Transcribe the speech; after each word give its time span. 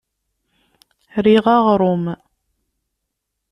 Riɣ 1.23 1.45
aɣrum. 1.55 2.05